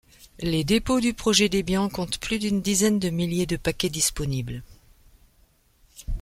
Les 0.39 0.63
dépôts 0.63 0.99
du 0.99 1.13
projet 1.13 1.47
Debian 1.47 1.87
comptent 1.87 2.17
plus 2.17 2.39
d'une 2.39 2.59
dizaine 2.59 2.97
de 2.97 3.11
milliers 3.11 3.45
de 3.45 3.55
paquets 3.55 3.91
disponibles. 3.91 4.63